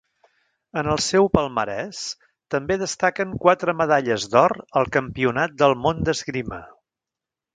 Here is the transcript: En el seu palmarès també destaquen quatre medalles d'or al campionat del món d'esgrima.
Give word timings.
En 0.81 0.87
el 0.93 1.01
seu 1.07 1.27
palmarès 1.35 1.99
també 2.55 2.77
destaquen 2.83 3.37
quatre 3.45 3.77
medalles 3.83 4.27
d'or 4.35 4.57
al 4.81 4.91
campionat 4.97 5.57
del 5.63 5.79
món 5.85 6.01
d'esgrima. 6.09 6.61